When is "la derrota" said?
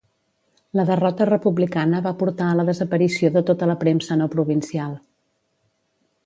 0.77-1.27